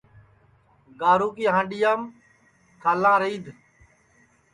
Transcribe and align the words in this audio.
گارو 0.99 1.29
کی 1.35 1.43
ہانڈؔیام 1.53 2.01
کھالاں 2.81 3.17
رِیدھ 3.21 3.49